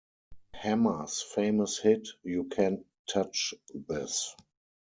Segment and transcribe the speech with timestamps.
[0.55, 3.53] Hammer's famous hit U Can't Touch
[3.87, 4.35] This.